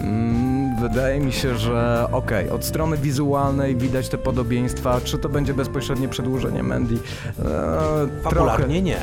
Mm, 0.01 0.59
Wydaje 0.81 1.19
mi 1.19 1.31
się, 1.31 1.57
że 1.57 2.07
okej, 2.11 2.49
od 2.49 2.65
strony 2.65 2.97
wizualnej 2.97 3.75
widać 3.75 4.09
te 4.09 4.17
podobieństwa. 4.17 5.01
Czy 5.03 5.17
to 5.17 5.29
będzie 5.29 5.53
bezpośrednie 5.53 6.07
przedłużenie 6.07 6.63
Mandy? 6.63 6.97
Trochę, 7.35 8.07
Fabularnie 8.23 8.81
nie. 8.81 8.97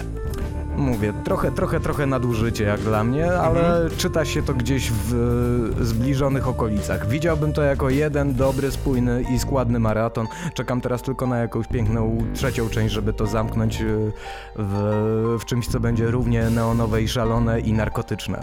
Mówię, 0.76 1.12
trochę, 1.24 1.52
trochę, 1.52 1.80
trochę 1.80 2.06
nadużycie 2.06 2.64
jak 2.64 2.80
dla 2.80 3.04
mnie, 3.04 3.32
ale 3.32 3.88
czyta 3.96 4.24
się 4.24 4.42
to 4.42 4.54
gdzieś 4.54 4.90
w 4.90 5.14
e, 5.80 5.84
zbliżonych 5.84 6.48
okolicach. 6.48 7.08
Widziałbym 7.08 7.52
to 7.52 7.62
jako 7.62 7.90
jeden 7.90 8.34
dobry, 8.34 8.70
spójny 8.70 9.24
i 9.34 9.38
składny 9.38 9.78
maraton. 9.78 10.26
Czekam 10.54 10.80
teraz 10.80 11.02
tylko 11.02 11.26
na 11.26 11.38
jakąś 11.38 11.66
piękną 11.66 12.18
trzecią 12.34 12.68
część, 12.68 12.94
żeby 12.94 13.12
to 13.12 13.26
zamknąć 13.26 13.80
e, 13.80 13.84
w, 14.56 15.36
w 15.40 15.44
czymś, 15.44 15.68
co 15.68 15.80
będzie 15.80 16.10
równie 16.10 16.50
neonowe 16.50 17.02
i 17.02 17.08
szalone 17.08 17.60
i 17.60 17.72
narkotyczne. 17.72 18.40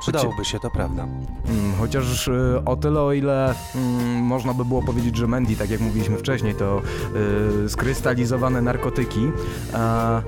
Przydałoby 0.00 0.44
się, 0.44 0.58
to 0.60 0.70
prawda. 0.70 1.02
Mm, 1.02 1.74
Chociaż 1.78 2.28
y, 2.28 2.62
o 2.64 2.76
tyle, 2.76 3.00
o 3.00 3.12
ile 3.12 3.54
mm, 3.74 4.22
można 4.22 4.54
by 4.54 4.64
było 4.64 4.82
powiedzieć, 4.82 5.16
że 5.16 5.26
Mandy, 5.26 5.56
tak 5.56 5.70
jak 5.70 5.80
mówiliśmy 5.80 6.16
wcześniej, 6.16 6.54
to 6.54 6.82
skrystalizowane 7.68 8.62
narkotyki, 8.62 9.30
a 9.72 10.22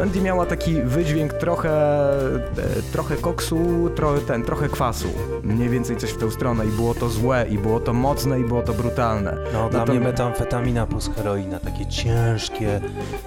Mandy 0.00 0.20
miała 0.20 0.46
taki 0.46 0.82
wydźwięk 0.82 1.32
trochę, 1.32 1.70
e, 1.70 2.82
trochę 2.92 3.16
koksu, 3.16 3.90
tro, 3.94 4.18
ten, 4.18 4.42
trochę 4.42 4.68
kwasu. 4.68 5.08
Mniej 5.42 5.68
więcej 5.68 5.96
coś 5.96 6.10
w 6.10 6.16
tę 6.16 6.30
stronę 6.30 6.66
i 6.66 6.68
było 6.68 6.94
to 6.94 7.08
złe, 7.08 7.46
i 7.50 7.58
było 7.58 7.80
to 7.80 7.92
mocne, 7.92 8.40
i 8.40 8.44
było 8.44 8.62
to 8.62 8.72
brutalne. 8.72 9.36
No, 9.52 9.68
dla 9.68 9.84
to- 9.84 9.92
mnie 9.92 10.00
metamfetamina 10.00 10.86
plus 10.86 11.10
heroina, 11.16 11.58
takie 11.58 11.86
ciężkie, 11.86 12.80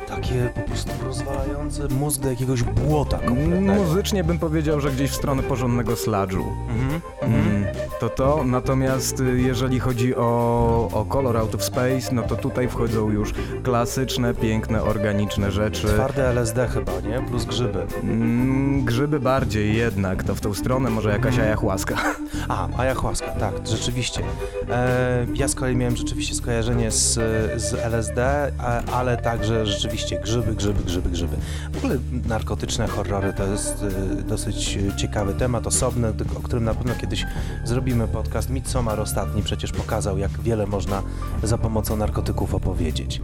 takie 0.08 0.50
po 0.56 0.62
prostu 0.62 0.92
rozwalające 1.06 1.88
mózg 1.88 2.22
do 2.22 2.30
jakiegoś 2.30 2.64
błota 2.64 3.18
kompletnego. 3.18 3.84
Muzycznie 3.84 4.24
bym 4.24 4.40
powiedział, 4.40 4.82
że 4.82 4.92
gdzieś 4.92 5.12
w 5.12 5.16
stronę 5.16 5.44
porządnego 5.44 5.96
sladżu. 5.96 6.46
Mhm, 6.70 7.02
mhm. 7.22 7.56
Mm, 7.56 7.66
to 8.00 8.10
to, 8.10 8.44
natomiast 8.46 9.20
y, 9.20 9.42
jeżeli 9.42 9.80
chodzi 9.80 10.16
o, 10.16 10.90
o 10.94 11.06
Color 11.06 11.38
Out 11.38 11.56
of 11.56 11.64
Space, 11.64 12.16
no 12.16 12.22
to 12.22 12.36
tutaj 12.36 12.68
wchodzą 12.68 13.10
już 13.10 13.34
klasyczne, 13.64 14.34
piękne, 14.34 14.84
organiczne 14.84 15.52
rzeczy. 15.52 15.88
Twarde 15.88 16.30
LSD 16.30 16.63
chyba, 16.68 16.92
nie? 17.00 17.22
Plus 17.28 17.46
grzyby. 17.46 17.88
Mm, 18.04 18.86
grzyby 18.86 19.20
bardziej 19.20 19.78
jednak, 19.78 20.24
to 20.24 20.36
w 20.36 20.42
tą 20.42 20.54
stronę 20.54 20.90
może 20.90 21.10
jakaś 21.10 21.40
ayahuasca. 21.40 21.96
A, 22.48 22.78
ayahuasca, 22.78 23.26
tak, 23.26 23.54
rzeczywiście. 23.68 24.22
E, 24.70 25.26
ja 25.34 25.48
z 25.48 25.56
kolei 25.56 25.76
miałem 25.76 25.98
rzeczywiście 25.98 26.36
skojarzenie 26.36 26.92
z, 26.92 27.14
z 27.62 27.74
LSD, 27.74 28.52
a, 28.58 28.84
ale 28.84 29.18
także 29.18 29.66
rzeczywiście 29.66 30.20
grzyby, 30.20 30.56
grzyby, 30.56 30.84
grzyby, 30.84 31.10
grzyby. 31.10 31.36
W 31.74 31.78
ogóle 31.78 31.98
narkotyczne 32.28 32.88
horrory 32.88 33.34
to 33.34 33.48
jest 33.48 33.84
e, 34.20 34.22
dosyć 34.24 34.78
ciekawy 34.98 35.34
temat, 35.34 35.68
osobny, 35.68 36.14
o 36.38 36.42
którym 36.42 36.64
na 36.64 36.74
pewno 36.74 36.94
kiedyś 36.96 37.26
zrobimy 37.64 38.08
podcast. 38.08 38.50
Midsommar 38.50 39.00
ostatni 39.00 39.44
przecież 39.44 39.72
pokazał, 39.72 40.18
jak 40.18 40.32
wiele 40.32 40.68
można 40.68 41.04
za 41.44 41.58
pomocą 41.58 41.96
narkotyków 41.96 42.56
opowiedzieć. 42.56 43.22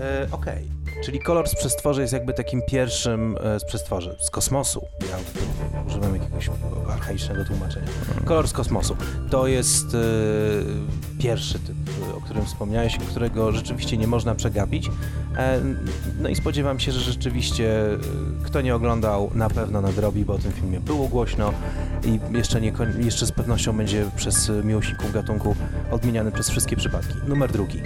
E, 0.00 0.26
Okej, 0.32 0.81
czyli 1.02 1.20
kolor 1.20 1.48
z 1.48 1.54
przestworzy 1.54 2.00
jest 2.00 2.12
jakby 2.12 2.34
takim 2.34 2.62
pierwszym 2.62 3.36
e, 3.40 3.60
z 3.60 3.64
przestworzy, 3.64 4.16
z 4.20 4.30
kosmosu. 4.30 4.86
Ja 5.00 5.16
używam 5.86 6.14
jakiegoś 6.14 6.50
archaicznego 6.90 7.44
tłumaczenia. 7.44 7.86
Kolor 8.24 8.48
z 8.48 8.52
kosmosu. 8.52 8.96
To 9.30 9.46
jest 9.46 9.94
e, 9.94 9.98
pierwszy 11.18 11.58
typ, 11.58 11.76
o 12.16 12.20
którym 12.20 12.46
wspomniałeś, 12.46 12.98
którego 12.98 13.52
rzeczywiście 13.52 13.96
nie 13.96 14.06
można 14.06 14.34
przegapić. 14.34 14.90
E, 15.36 15.60
no 16.20 16.28
i 16.28 16.36
spodziewam 16.36 16.80
się, 16.80 16.92
że 16.92 17.00
rzeczywiście 17.00 17.92
e, 17.92 17.98
kto 18.44 18.60
nie 18.60 18.74
oglądał, 18.74 19.30
na 19.34 19.50
pewno 19.50 19.80
nadrobi, 19.80 20.24
bo 20.24 20.32
o 20.32 20.38
tym 20.38 20.52
filmie 20.52 20.80
było 20.80 21.08
głośno 21.08 21.52
i 22.04 22.36
jeszcze, 22.36 22.60
nie, 22.60 22.72
jeszcze 22.98 23.26
z 23.26 23.32
pewnością 23.32 23.76
będzie 23.76 24.06
przez 24.16 24.50
miłośników 24.64 25.12
gatunku 25.12 25.56
odmieniany 25.90 26.32
przez 26.32 26.50
wszystkie 26.50 26.76
przypadki. 26.76 27.14
Numer 27.26 27.52
drugi. 27.52 27.82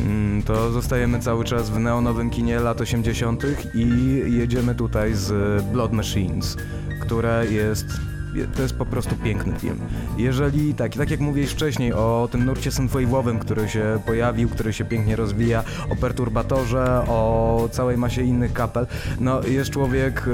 Mm, 0.00 0.42
to 0.42 0.72
zostajemy 0.72 1.20
cały 1.20 1.44
czas 1.44 1.70
w 1.70 1.78
neonowym 1.78 2.30
kinie 2.30 2.60
lat 2.60 2.80
80. 2.80 3.44
i 3.74 3.88
jedziemy 4.26 4.74
tutaj 4.74 5.14
z 5.14 5.62
Blood 5.64 5.92
Machines, 5.92 6.56
które 7.00 7.46
jest. 7.50 7.86
To 8.56 8.62
jest 8.62 8.74
po 8.74 8.86
prostu 8.86 9.14
piękny 9.16 9.58
film. 9.58 9.78
Jeżeli, 10.18 10.74
tak, 10.74 10.94
tak 10.94 11.10
jak 11.10 11.20
mówiłeś 11.20 11.50
wcześniej 11.50 11.92
o 11.92 12.28
tym 12.32 12.44
nurcie 12.44 12.70
synthwave'owym, 12.70 13.38
który 13.38 13.68
się 13.68 14.00
pojawił, 14.06 14.48
który 14.48 14.72
się 14.72 14.84
pięknie 14.84 15.16
rozwija, 15.16 15.64
o 15.90 15.96
perturbatorze, 15.96 17.04
o 17.08 17.68
całej 17.72 17.96
masie 17.96 18.22
innych 18.22 18.52
kapel, 18.52 18.86
no 19.20 19.42
jest 19.42 19.70
człowiek, 19.70 20.28
y, 20.28 20.30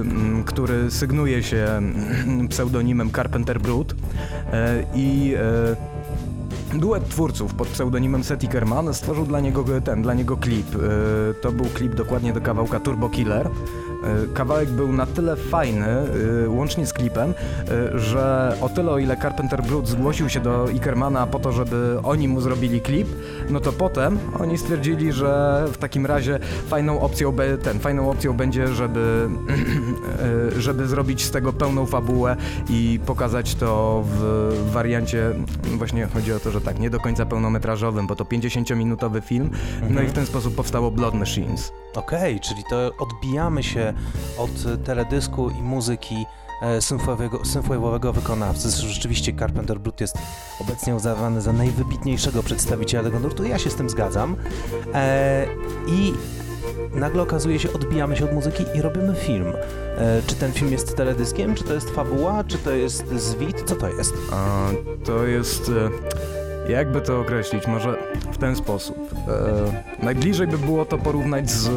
mm, 0.00 0.44
który 0.44 0.90
sygnuje 0.90 1.42
się 1.42 1.66
pseudonimem 2.50 3.10
Carpenter 3.10 3.60
Brut 3.60 3.92
y, 3.92 3.96
i 4.94 5.34
y, 5.34 5.95
Duet 6.78 7.08
twórców 7.08 7.54
pod 7.54 7.68
pseudonimem 7.68 8.24
Seti 8.24 8.48
Kerman 8.48 8.94
stworzył 8.94 9.26
dla 9.26 9.40
niego 9.40 9.64
ten, 9.84 10.02
dla 10.02 10.14
niego 10.14 10.36
klip. 10.36 10.74
Yy, 10.74 10.80
To 11.42 11.52
był 11.52 11.66
klip 11.66 11.94
dokładnie 11.94 12.32
do 12.32 12.40
kawałka 12.40 12.80
Turbo 12.80 13.08
Killer. 13.08 13.50
Yy, 14.06 14.28
Kawałek 14.34 14.68
był 14.68 14.92
na 14.92 15.06
tyle 15.06 15.36
fajny, 15.36 15.86
yy, 16.42 16.48
łącznie 16.48 16.86
z 16.86 16.92
klipem, 16.92 17.34
yy, 17.92 17.98
że 17.98 18.56
o 18.60 18.68
tyle 18.68 18.90
o 18.90 18.98
ile 18.98 19.16
Carpenter 19.16 19.62
Brut 19.62 19.88
zgłosił 19.88 20.28
się 20.28 20.40
do 20.40 20.68
Ickermana 20.68 21.26
po 21.26 21.38
to, 21.38 21.52
żeby 21.52 21.98
oni 22.02 22.28
mu 22.28 22.40
zrobili 22.40 22.80
klip, 22.80 23.08
no 23.50 23.60
to 23.60 23.72
potem 23.72 24.18
oni 24.40 24.58
stwierdzili, 24.58 25.12
że 25.12 25.64
w 25.72 25.78
takim 25.78 26.06
razie 26.06 26.38
fajną 26.68 27.00
opcją, 27.00 27.32
be, 27.32 27.58
ten, 27.58 27.80
fajną 27.80 28.10
opcją 28.10 28.32
będzie, 28.32 28.68
żeby, 28.68 29.28
żeby 30.58 30.86
zrobić 30.86 31.24
z 31.24 31.30
tego 31.30 31.52
pełną 31.52 31.86
fabułę 31.86 32.36
i 32.68 33.00
pokazać 33.06 33.54
to 33.54 34.02
w 34.06 34.52
wariancie, 34.72 35.30
właśnie 35.76 36.06
chodzi 36.06 36.32
o 36.32 36.40
to, 36.40 36.50
że 36.50 36.60
tak, 36.60 36.78
nie 36.78 36.90
do 36.90 37.00
końca 37.00 37.26
pełnometrażowym, 37.26 38.06
bo 38.06 38.16
to 38.16 38.24
50-minutowy 38.24 39.20
film, 39.20 39.50
no 39.90 40.02
i 40.02 40.06
w 40.06 40.12
ten 40.12 40.26
sposób 40.26 40.54
powstało 40.54 40.90
Blood 40.90 41.14
Machines. 41.14 41.72
Okej, 41.96 42.40
czyli 42.40 42.64
to 42.70 42.90
odbijamy 42.98 43.62
się 43.62 43.94
od 44.38 44.50
e, 44.74 44.78
teledysku 44.78 45.50
i 45.50 45.62
muzyki 45.62 46.26
e, 46.62 46.78
synthwave'owego, 46.78 48.12
wykonawcy. 48.14 48.70
Rzeczywiście 48.88 49.32
Carpenter 49.38 49.80
Brut 49.80 50.00
jest 50.00 50.18
obecnie 50.60 50.94
uznawany 50.94 51.40
za 51.40 51.52
najwybitniejszego 51.52 52.42
przedstawiciela 52.42 53.04
tego 53.04 53.20
nurtu. 53.20 53.44
Ja 53.44 53.58
się 53.58 53.70
z 53.70 53.74
tym 53.74 53.90
zgadzam. 53.90 54.36
E, 54.94 55.46
I 55.88 56.12
nagle 56.94 57.22
okazuje 57.22 57.58
się, 57.58 57.72
odbijamy 57.72 58.16
się 58.16 58.24
od 58.24 58.32
muzyki 58.32 58.64
i 58.74 58.82
robimy 58.82 59.14
film. 59.14 59.52
E, 59.98 60.22
czy 60.26 60.34
ten 60.34 60.52
film 60.52 60.72
jest 60.72 60.96
teledyskiem, 60.96 61.54
czy 61.54 61.64
to 61.64 61.74
jest 61.74 61.90
fabuła, 61.90 62.44
czy 62.44 62.58
to 62.58 62.70
jest 62.70 63.08
zwit? 63.08 63.62
Co 63.66 63.76
to 63.76 63.88
jest? 63.88 64.14
A, 64.32 64.66
to 65.04 65.26
jest. 65.26 65.68
e, 65.68 66.35
Jakby 66.68 67.00
to 67.00 67.20
określić? 67.20 67.66
Może 67.66 67.96
w 68.32 68.38
ten 68.38 68.56
sposób. 68.56 69.14
E, 69.28 70.04
najbliżej 70.04 70.46
by 70.46 70.58
było 70.58 70.84
to 70.84 70.98
porównać 70.98 71.50
z 71.50 71.68
e, 71.68 71.70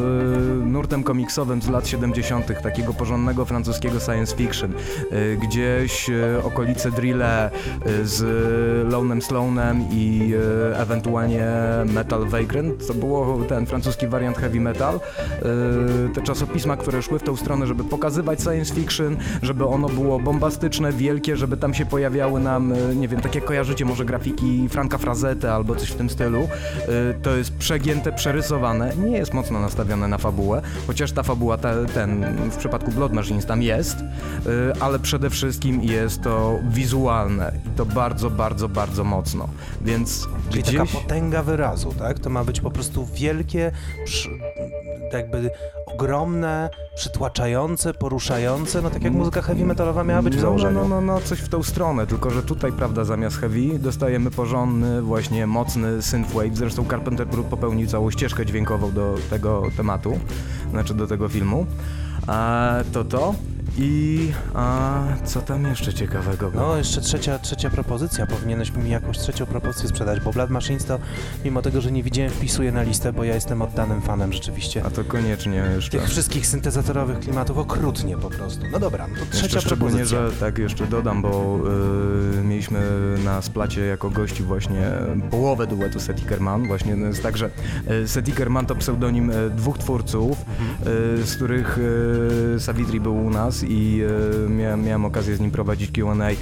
nurtem 0.66 1.02
komiksowym 1.02 1.62
z 1.62 1.68
lat 1.68 1.88
70., 1.88 2.62
takiego 2.62 2.94
porządnego 2.94 3.44
francuskiego 3.44 4.00
science 4.00 4.36
fiction. 4.36 4.72
E, 4.72 5.36
gdzieś 5.36 6.10
e, 6.10 6.44
okolice 6.44 6.90
Drille 6.90 7.46
e, 7.46 7.50
z 8.04 8.22
Lonem 8.92 9.22
Sloanem 9.22 9.84
i 9.92 10.32
ewentualnie 10.74 11.46
Metal 11.86 12.26
Vagrant. 12.26 12.86
To 12.86 12.94
było 12.94 13.44
ten 13.44 13.66
francuski 13.66 14.06
wariant 14.06 14.38
heavy 14.38 14.60
metal. 14.60 15.00
Te 16.14 16.22
czasopisma, 16.22 16.76
które 16.76 17.02
szły 17.02 17.18
w 17.18 17.22
tą 17.22 17.36
stronę, 17.36 17.66
żeby 17.66 17.84
pokazywać 17.84 18.40
science 18.40 18.74
fiction, 18.74 19.16
żeby 19.42 19.66
ono 19.66 19.88
było 19.88 20.18
bombastyczne, 20.20 20.92
wielkie, 20.92 21.36
żeby 21.36 21.56
tam 21.56 21.74
się 21.74 21.86
pojawiały 21.86 22.40
nam, 22.40 22.74
nie 22.96 23.08
wiem, 23.08 23.20
tak 23.20 23.34
jak 23.34 23.44
kojarzycie 23.44 23.84
może 23.84 24.04
grafiki 24.04 24.68
Franka 24.80 24.98
Frazetta 24.98 25.54
albo 25.54 25.76
coś 25.76 25.88
w 25.90 25.94
tym 25.94 26.10
stylu. 26.10 26.48
E, 27.10 27.14
To 27.22 27.36
jest 27.36 27.52
przegięte, 27.54 28.12
przerysowane, 28.12 28.92
nie 28.96 29.18
jest 29.18 29.34
mocno 29.34 29.60
nastawione 29.60 30.08
na 30.08 30.18
fabułę, 30.18 30.62
chociaż 30.86 31.12
ta 31.12 31.22
fabuła, 31.22 31.58
ten, 31.94 32.36
w 32.50 32.56
przypadku 32.56 32.90
Blood 32.90 33.12
Machines 33.12 33.46
tam 33.46 33.62
jest, 33.62 33.96
e, 33.98 34.02
ale 34.82 34.98
przede 34.98 35.30
wszystkim 35.30 35.82
jest 35.82 36.22
to 36.22 36.58
wizualne 36.68 37.52
i 37.66 37.70
to 37.76 37.86
bardzo, 37.86 38.30
bardzo, 38.30 38.68
bardzo 38.68 39.04
mocno, 39.04 39.48
więc 39.80 40.28
Czyli 40.50 40.62
gdzieś... 40.62 40.76
taka 40.76 40.90
potęga 40.92 41.42
wyrazu, 41.42 41.94
tak? 41.98 42.18
To 42.18 42.30
ma 42.30 42.44
być 42.44 42.60
po 42.60 42.70
prostu 42.70 43.06
wielkie, 43.14 43.72
jakby 45.12 45.50
ogromne, 46.00 46.70
przytłaczające, 46.94 47.94
poruszające, 47.94 48.82
no 48.82 48.90
tak 48.90 49.02
jak 49.02 49.12
muzyka 49.12 49.42
heavy 49.42 49.64
metalowa 49.64 50.04
miała 50.04 50.22
być 50.22 50.34
w 50.34 50.36
no, 50.36 50.42
założeniu. 50.42 50.80
No, 50.80 50.88
no, 50.88 51.00
no, 51.00 51.20
coś 51.20 51.38
w 51.38 51.48
tą 51.48 51.62
stronę, 51.62 52.06
tylko 52.06 52.30
że 52.30 52.42
tutaj, 52.42 52.72
prawda, 52.72 53.04
zamiast 53.04 53.36
heavy 53.36 53.78
dostajemy 53.78 54.30
porządny, 54.30 55.02
właśnie 55.02 55.46
mocny 55.46 56.02
synthwave. 56.02 56.56
Zresztą 56.56 56.84
Carpenter 56.90 57.26
Brut 57.26 57.46
popełnił 57.46 57.86
całą 57.86 58.10
ścieżkę 58.10 58.46
dźwiękową 58.46 58.92
do 58.92 59.14
tego 59.30 59.62
tematu, 59.76 60.18
znaczy 60.70 60.94
do 60.94 61.06
tego 61.06 61.28
filmu. 61.28 61.66
A 62.26 62.70
to 62.92 63.04
to. 63.04 63.34
I 63.82 64.32
a 64.54 65.02
co 65.24 65.40
tam 65.40 65.64
jeszcze 65.64 65.94
ciekawego 65.94 66.50
było? 66.50 66.62
No, 66.66 66.76
jeszcze 66.76 67.00
trzecia, 67.00 67.38
trzecia 67.38 67.70
propozycja. 67.70 68.26
Powinieneś 68.26 68.72
mi 68.72 68.90
jakąś 68.90 69.18
trzecią 69.18 69.46
propozycję 69.46 69.88
sprzedać, 69.88 70.20
bo 70.20 70.32
Blood 70.32 70.50
Machines 70.50 70.84
to, 70.84 70.98
mimo 71.44 71.62
tego, 71.62 71.80
że 71.80 71.92
nie 71.92 72.02
widziałem, 72.02 72.30
wpisuję 72.30 72.72
na 72.72 72.82
listę, 72.82 73.12
bo 73.12 73.24
ja 73.24 73.34
jestem 73.34 73.62
oddanym 73.62 74.02
fanem 74.02 74.32
rzeczywiście. 74.32 74.82
A 74.84 74.90
to 74.90 75.04
koniecznie 75.04 75.64
jeszcze. 75.74 75.98
Tych 75.98 76.08
wszystkich 76.08 76.46
syntezatorowych 76.46 77.18
klimatów 77.18 77.58
okrutnie 77.58 78.16
po 78.16 78.30
prostu. 78.30 78.62
No 78.72 78.78
dobra, 78.78 79.06
to 79.06 79.26
trzecia 79.30 79.42
Jeszcze 79.42 79.60
szczególnie, 79.60 79.96
propozycja. 79.96 80.30
że 80.30 80.36
tak 80.36 80.58
jeszcze 80.58 80.86
dodam, 80.86 81.22
bo 81.22 81.58
y, 82.40 82.44
mieliśmy 82.44 82.80
na 83.24 83.42
splacie 83.42 83.80
jako 83.86 84.10
gości 84.10 84.42
właśnie 84.42 84.90
połowę 85.30 85.66
duetu 85.66 86.00
Seti 86.00 86.22
Kerman. 86.24 86.66
Właśnie 86.66 86.96
no 86.96 87.06
jest 87.06 87.22
tak, 87.22 87.36
że 87.36 87.50
y, 87.90 88.08
Seti 88.08 88.32
Kerman 88.32 88.66
to 88.66 88.74
pseudonim 88.74 89.30
y, 89.30 89.50
dwóch 89.50 89.78
twórców, 89.78 90.38
y, 91.18 91.26
z 91.26 91.36
których 91.36 91.78
y, 92.56 92.60
Savitri 92.60 93.00
był 93.00 93.26
u 93.26 93.30
nas 93.30 93.62
i 93.70 94.02
y, 94.46 94.50
miałem, 94.50 94.84
miałem 94.84 95.04
okazję 95.04 95.36
z 95.36 95.40
nim 95.40 95.50
prowadzić 95.50 95.90
Q&A. 95.90 96.30
Y, 96.30 96.36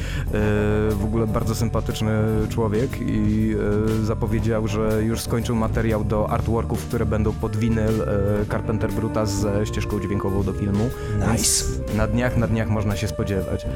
w 0.90 1.04
ogóle 1.04 1.26
bardzo 1.26 1.54
sympatyczny 1.54 2.10
człowiek 2.48 3.00
i 3.00 3.54
y, 4.00 4.04
zapowiedział, 4.04 4.68
że 4.68 5.02
już 5.02 5.20
skończył 5.20 5.56
materiał 5.56 6.04
do 6.04 6.30
artworków, 6.30 6.86
które 6.86 7.06
będą 7.06 7.32
pod 7.32 7.56
winyl 7.56 8.06
Carpenter 8.50 8.92
Bruta 8.92 9.26
ze 9.26 9.66
ścieżką 9.66 10.00
dźwiękową 10.00 10.42
do 10.42 10.52
filmu. 10.52 10.90
Nice. 11.14 11.28
Więc 11.28 11.80
na 11.96 12.06
dniach, 12.06 12.36
na 12.36 12.46
dniach 12.46 12.68
można 12.68 12.96
się 12.96 13.08
spodziewać. 13.08 13.66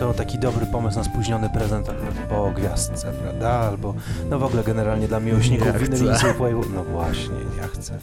To 0.00 0.14
taki 0.14 0.38
dobry 0.38 0.66
pomysł 0.66 0.98
na 0.98 1.04
spóźniony 1.04 1.50
prezent 1.50 1.90
po 2.28 2.50
gwiazdce, 2.50 3.12
prawda? 3.22 3.50
Albo, 3.50 3.94
no 4.30 4.38
w 4.38 4.42
ogóle 4.44 4.64
generalnie 4.64 5.08
dla 5.08 5.20
miłośników 5.20 5.66
Ja 5.66 5.72
winyli. 5.72 6.08
No 6.74 6.84
właśnie, 6.84 7.34
ja 7.56 7.68
chcę. 7.68 7.98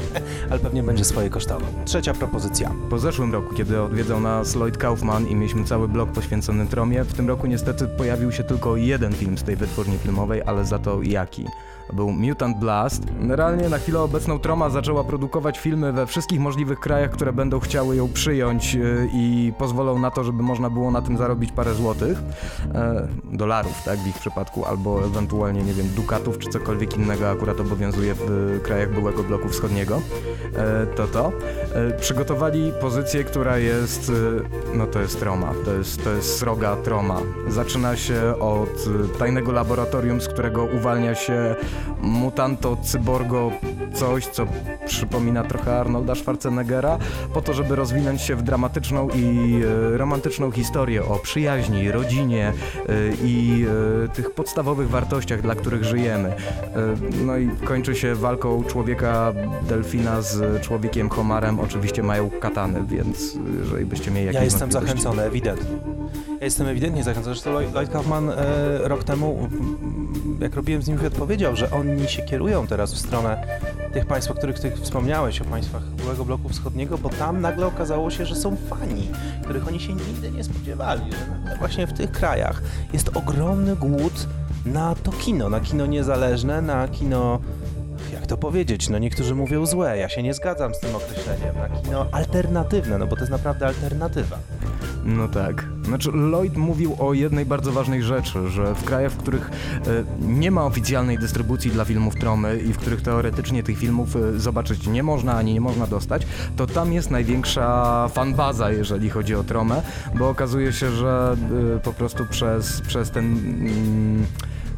Ale 0.50 0.60
pewnie 0.60 0.82
będzie 0.82 1.04
swoje 1.04 1.30
kosztował. 1.30 1.68
Trzecia 1.84 2.14
propozycja. 2.14 2.70
Po 2.90 2.98
zeszłym 2.98 3.32
roku, 3.32 3.54
kiedy 3.54 3.82
odwiedzał 3.82 4.20
nas 4.20 4.54
Lloyd 4.54 4.78
Kaufman 4.78 5.28
i 5.28 5.34
mieliśmy 5.34 5.64
cały 5.64 5.88
blok 5.88 6.10
poświęcony 6.10 6.66
Tromie, 6.66 7.04
w 7.04 7.12
tym 7.12 7.28
roku 7.28 7.46
niestety 7.46 7.88
pojawił 7.88 8.32
się 8.32 8.44
tylko 8.44 8.76
jeden 8.76 9.12
film 9.12 9.38
z 9.38 9.42
tej 9.42 9.56
wytwórni 9.56 9.98
filmowej, 9.98 10.42
ale 10.46 10.64
za 10.64 10.78
to 10.78 11.02
jaki? 11.02 11.46
Był 11.92 12.12
Mutant 12.12 12.58
Blast. 12.58 13.02
Realnie 13.28 13.68
na 13.68 13.78
chwilę 13.78 14.00
obecną 14.00 14.38
Troma 14.38 14.70
zaczęła 14.70 15.04
produkować 15.04 15.58
filmy 15.58 15.92
we 15.92 16.06
wszystkich 16.06 16.40
możliwych 16.40 16.80
krajach, 16.80 17.10
które 17.10 17.32
będą 17.32 17.60
chciały 17.60 17.96
ją 17.96 18.08
przyjąć 18.08 18.74
yy, 18.74 19.08
i 19.12 19.52
pozwolą 19.58 19.98
na 19.98 20.10
to, 20.10 20.24
żeby 20.24 20.42
można 20.42 20.70
było 20.70 20.90
na 20.90 21.02
tym 21.02 21.16
zarobić 21.16 21.41
parę 21.50 21.74
złotych. 21.74 22.18
E, 22.74 23.08
dolarów, 23.32 23.82
tak, 23.84 23.98
w 23.98 24.06
ich 24.06 24.18
przypadku, 24.18 24.64
albo 24.64 25.04
ewentualnie, 25.04 25.62
nie 25.62 25.72
wiem, 25.72 25.88
dukatów 25.88 26.38
czy 26.38 26.48
cokolwiek 26.48 26.96
innego 26.96 27.30
akurat 27.30 27.60
obowiązuje 27.60 28.14
w 28.14 28.30
y, 28.30 28.60
krajach 28.60 28.94
byłego 28.94 29.22
bloku 29.22 29.48
wschodniego. 29.48 30.02
E, 30.56 30.86
to 30.86 31.06
to. 31.06 31.32
E, 31.74 31.98
przygotowali 31.98 32.72
pozycję, 32.80 33.24
która 33.24 33.58
jest, 33.58 34.08
y, 34.08 34.12
no 34.74 34.86
to 34.86 35.00
jest 35.00 35.20
troma, 35.20 35.52
to 35.64 35.74
jest, 35.74 36.04
to 36.04 36.10
jest 36.10 36.38
sroga 36.38 36.76
troma. 36.76 37.20
Zaczyna 37.48 37.96
się 37.96 38.38
od 38.40 38.86
y, 39.14 39.18
tajnego 39.18 39.52
laboratorium, 39.52 40.20
z 40.20 40.28
którego 40.28 40.64
uwalnia 40.64 41.14
się 41.14 41.56
mutanto, 42.02 42.76
cyborgo, 42.82 43.52
coś, 43.94 44.26
co 44.26 44.46
przypomina 44.86 45.44
trochę 45.44 45.80
Arnolda 45.80 46.14
Schwarzeneggera, 46.14 46.98
po 47.34 47.42
to, 47.42 47.52
żeby 47.52 47.76
rozwinąć 47.76 48.22
się 48.22 48.36
w 48.36 48.42
dramatyczną 48.42 49.08
i 49.14 49.60
e, 49.94 49.98
romantyczną 49.98 50.50
historię 50.50 51.04
o 51.04 51.18
przyjaźni, 51.32 51.92
rodzinie 51.92 52.52
e, 52.88 52.92
i 53.24 53.66
e, 54.04 54.08
tych 54.08 54.30
podstawowych 54.30 54.90
wartościach, 54.90 55.42
dla 55.42 55.54
których 55.54 55.84
żyjemy. 55.84 56.28
E, 56.28 56.34
no 57.24 57.36
i 57.36 57.50
kończy 57.64 57.94
się 57.94 58.14
walką 58.14 58.64
człowieka 58.64 59.32
delfina 59.68 60.22
z 60.22 60.62
człowiekiem 60.62 61.08
homarem. 61.08 61.60
Oczywiście 61.60 62.02
mają 62.02 62.30
katany, 62.30 62.84
więc 62.88 63.38
jeżeli 63.60 63.86
byście 63.86 64.10
mieli 64.10 64.26
jakieś 64.26 64.38
Ja 64.38 64.44
jestem 64.44 64.72
zachęcony, 64.72 65.22
ewidentnie. 65.22 65.76
Ja 66.40 66.44
jestem 66.44 66.66
ewidentnie 66.66 67.04
zachęcony. 67.04 67.34
Zresztą 67.34 67.50
Lloyd 67.50 67.90
Kaufman 67.90 68.30
e, 68.30 68.34
rok 68.88 69.04
temu, 69.04 69.48
m, 69.52 70.38
jak 70.40 70.54
robiłem 70.54 70.82
z 70.82 70.88
nim 70.88 70.96
wywiad, 70.96 71.14
powiedział, 71.14 71.56
że 71.56 71.70
oni 71.70 72.08
się 72.08 72.22
kierują 72.22 72.66
teraz 72.66 72.94
w 72.94 72.98
stronę 72.98 73.46
tych 73.92 74.06
państw, 74.06 74.30
o 74.30 74.34
których 74.34 74.60
ty 74.60 74.70
wspomniałeś, 74.70 75.40
o 75.40 75.44
państwach 75.44 75.82
byłego 75.82 76.24
bloku 76.24 76.48
wschodniego, 76.48 76.98
bo 76.98 77.08
tam 77.08 77.40
nagle 77.40 77.66
okazało 77.66 78.10
się, 78.10 78.26
że 78.26 78.36
są 78.36 78.56
fani, 78.56 79.08
których 79.44 79.68
oni 79.68 79.80
się 79.80 79.94
nigdy 79.94 80.30
nie 80.30 80.44
spodziewali, 80.44 81.12
że 81.12 81.56
właśnie 81.58 81.86
w 81.86 81.92
tych 81.92 82.12
krajach 82.12 82.62
jest 82.92 83.16
ogromny 83.16 83.76
głód 83.76 84.26
na 84.66 84.94
to 84.94 85.12
kino, 85.12 85.48
na 85.48 85.60
kino 85.60 85.86
niezależne, 85.86 86.62
na 86.62 86.88
kino 86.88 87.40
jak 88.12 88.26
to 88.26 88.36
powiedzieć, 88.36 88.88
no 88.88 88.98
niektórzy 88.98 89.34
mówią 89.34 89.66
złe, 89.66 89.98
ja 89.98 90.08
się 90.08 90.22
nie 90.22 90.34
zgadzam 90.34 90.74
z 90.74 90.80
tym 90.80 90.96
określeniem, 90.96 91.56
na 91.56 91.68
kino 91.68 92.06
alternatywne, 92.12 92.98
no 92.98 93.06
bo 93.06 93.16
to 93.16 93.22
jest 93.22 93.32
naprawdę 93.32 93.66
alternatywa. 93.66 94.38
No 95.04 95.28
tak. 95.28 95.64
Znaczy, 95.84 96.10
Lloyd 96.12 96.56
mówił 96.56 96.96
o 96.98 97.14
jednej 97.14 97.46
bardzo 97.46 97.72
ważnej 97.72 98.02
rzeczy, 98.02 98.48
że 98.48 98.74
w 98.74 98.84
krajach, 98.84 99.12
w 99.12 99.16
których 99.16 99.50
e, 99.50 100.04
nie 100.20 100.50
ma 100.50 100.64
oficjalnej 100.64 101.18
dystrybucji 101.18 101.70
dla 101.70 101.84
filmów 101.84 102.14
Tromy 102.16 102.58
i 102.58 102.72
w 102.72 102.78
których 102.78 103.02
teoretycznie 103.02 103.62
tych 103.62 103.78
filmów 103.78 104.16
e, 104.16 104.38
zobaczyć 104.38 104.86
nie 104.86 105.02
można 105.02 105.34
ani 105.34 105.54
nie 105.54 105.60
można 105.60 105.86
dostać, 105.86 106.26
to 106.56 106.66
tam 106.66 106.92
jest 106.92 107.10
największa 107.10 108.08
fanbaza, 108.08 108.70
jeżeli 108.70 109.10
chodzi 109.10 109.34
o 109.34 109.44
Tromę, 109.44 109.82
bo 110.14 110.28
okazuje 110.28 110.72
się, 110.72 110.90
że 110.90 111.36
e, 111.76 111.80
po 111.80 111.92
prostu 111.92 112.26
przez, 112.30 112.80
przez 112.80 113.10
ten... 113.10 113.24
Mm, 113.24 114.26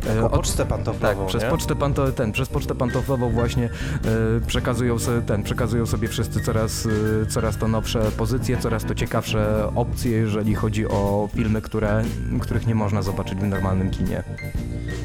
Taką 0.06 0.24
od- 0.26 0.32
pocztę 0.32 0.66
pantoflową, 0.66 1.16
tak, 1.18 1.26
przez 1.26 1.42
nie? 1.42 1.50
pocztę, 1.50 1.76
panto, 1.76 2.12
ten, 2.12 2.32
przez 2.32 2.48
pocztę 2.48 2.74
pantoflową 2.74 3.30
właśnie 3.30 3.64
e, 3.64 3.70
przekazują, 4.46 4.98
sobie, 4.98 5.22
ten, 5.22 5.42
przekazują 5.42 5.86
sobie 5.86 6.08
wszyscy 6.08 6.40
coraz, 6.40 6.86
e, 7.22 7.26
coraz 7.26 7.56
to 7.56 7.68
nowsze 7.68 8.00
pozycje, 8.00 8.56
coraz 8.56 8.84
to 8.84 8.94
ciekawsze 8.94 9.70
opcje, 9.74 10.10
jeżeli 10.10 10.54
chodzi 10.54 10.88
o 10.88 11.28
filmy, 11.34 11.62
które, 11.62 12.02
których 12.40 12.66
nie 12.66 12.74
można 12.74 13.02
zobaczyć 13.02 13.38
w 13.38 13.42
normalnym 13.42 13.90
kinie. 13.90 14.22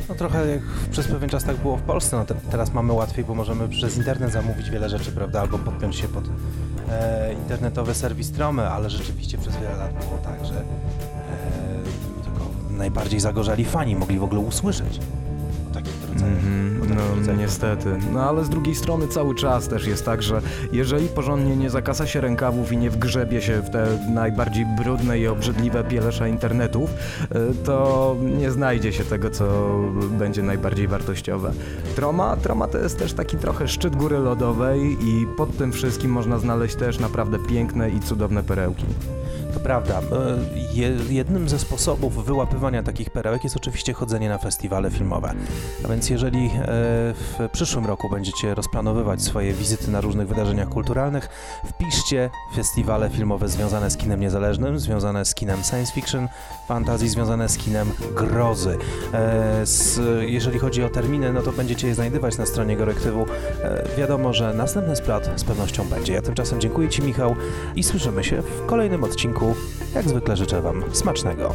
No 0.09 0.15
trochę 0.15 0.47
jak 0.47 0.61
przez 0.91 1.07
pewien 1.07 1.29
czas 1.29 1.43
tak 1.43 1.57
było 1.57 1.77
w 1.77 1.81
Polsce, 1.81 2.17
no 2.17 2.25
te, 2.25 2.35
teraz 2.51 2.73
mamy 2.73 2.93
łatwiej, 2.93 3.25
bo 3.25 3.35
możemy 3.35 3.67
przez 3.69 3.97
internet 3.97 4.31
zamówić 4.31 4.69
wiele 4.69 4.89
rzeczy, 4.89 5.11
prawda, 5.11 5.41
albo 5.41 5.57
podpiąć 5.57 5.95
się 5.95 6.07
pod 6.07 6.23
e, 6.89 7.33
internetowy 7.33 7.93
serwis 7.93 8.31
Tromy, 8.31 8.69
ale 8.69 8.89
rzeczywiście 8.89 9.37
przez 9.37 9.55
wiele 9.55 9.75
lat 9.77 9.91
było 9.91 10.17
tak, 10.23 10.45
że 10.45 10.53
e, 10.53 10.63
najbardziej 12.79 13.19
zagorzali 13.19 13.65
fani 13.65 13.95
mogli 13.95 14.19
w 14.19 14.23
ogóle 14.23 14.41
usłyszeć 14.41 14.99
o 15.71 15.73
takich 15.73 16.09
rodzajach. 16.13 16.43
O 16.77 16.81
takich 16.81 16.88
no 17.27 17.33
niestety. 17.33 17.89
No 18.13 18.29
ale 18.29 18.45
z 18.45 18.49
drugiej 18.49 18.75
strony 18.75 19.07
cały 19.07 19.35
czas 19.35 19.67
też 19.67 19.87
jest 19.87 20.05
tak, 20.05 20.23
że 20.23 20.41
jeżeli 20.71 21.07
porządnie 21.07 21.55
nie 21.55 21.69
zakasa 21.69 22.07
się 22.07 22.21
rękawów 22.21 22.71
i 22.71 22.77
nie 22.77 22.89
wgrzebie 22.89 23.41
się 23.41 23.61
w 23.61 23.69
te 23.69 23.87
najbardziej 24.09 24.65
brudne 24.65 25.19
i 25.19 25.27
obrzydliwe 25.27 25.83
pielesze 25.83 26.29
internetów, 26.29 26.89
y, 26.91 27.65
to 27.65 28.15
nie 28.21 28.51
znajdzie 28.51 28.93
się 28.93 29.03
tego, 29.03 29.29
co 29.29 29.45
będzie 30.11 30.43
najbardziej 30.43 30.87
wartościowe. 30.87 31.51
Troma, 31.95 32.37
troma 32.37 32.67
to 32.67 32.77
jest 32.77 32.99
też 32.99 33.13
taki 33.13 33.37
trochę 33.37 33.67
szczyt 33.67 33.95
góry 33.95 34.17
lodowej 34.17 34.97
i 35.01 35.27
pod 35.37 35.57
tym 35.57 35.71
wszystkim 35.71 36.11
można 36.11 36.39
znaleźć 36.39 36.75
też 36.75 36.99
naprawdę 36.99 37.39
piękne 37.39 37.89
i 37.89 37.99
cudowne 37.99 38.43
perełki. 38.43 38.85
To 39.53 39.59
prawda. 39.59 39.99
E, 39.99 40.37
Je, 40.73 40.91
jednym 41.09 41.49
ze 41.49 41.59
sposobów 41.59 42.25
wyłapywania 42.25 42.83
takich 42.83 43.09
perełek 43.09 43.43
jest 43.43 43.55
oczywiście 43.55 43.93
chodzenie 43.93 44.29
na 44.29 44.37
festiwale 44.37 44.91
filmowe. 44.91 45.33
A 45.85 45.87
więc 45.87 46.09
jeżeli 46.09 46.45
e, 46.45 46.51
w 47.13 47.49
przyszłym 47.51 47.85
roku 47.85 48.09
będziecie 48.09 48.55
rozplanowywać 48.55 49.21
swoje 49.21 49.53
wizyty 49.53 49.91
na 49.91 50.01
różnych 50.01 50.27
wydarzeniach 50.27 50.69
kulturalnych, 50.69 51.29
wpiszcie 51.65 52.29
festiwale 52.55 53.09
filmowe 53.09 53.47
związane 53.47 53.91
z 53.91 53.97
kinem 53.97 54.19
niezależnym, 54.19 54.79
związane 54.79 55.25
z 55.25 55.35
kinem 55.35 55.63
science 55.63 55.93
fiction, 55.93 56.27
fantasy, 56.67 57.09
związane 57.09 57.49
z 57.49 57.57
kinem 57.57 57.91
grozy. 58.15 58.77
E, 59.13 59.65
jeżeli 60.25 60.59
chodzi 60.59 60.83
o 60.83 60.89
terminy, 60.89 61.33
no 61.33 61.41
to 61.41 61.51
będziecie 61.51 61.87
je 61.87 61.95
znajdywać 61.95 62.37
na 62.37 62.45
stronie 62.45 62.77
Gorektywu. 62.77 63.25
E, 63.63 63.83
wiadomo, 63.97 64.33
że 64.33 64.53
następny 64.53 64.95
splat 64.95 65.29
z 65.35 65.43
pewnością 65.43 65.89
będzie. 65.89 66.13
Ja 66.13 66.21
tymczasem 66.21 66.61
dziękuję 66.61 66.89
Ci, 66.89 67.03
Michał, 67.03 67.35
i 67.75 67.83
słyszymy 67.83 68.23
się 68.23 68.41
w 68.41 68.65
kolejnym 68.65 69.03
odcinku. 69.03 69.55
Jak 69.95 70.09
zwykle 70.09 70.37
życzę 70.37 70.61
Wam 70.61 70.83
smacznego. 70.93 71.53